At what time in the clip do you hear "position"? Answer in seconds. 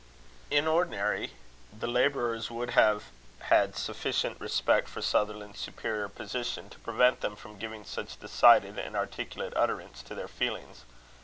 6.09-6.71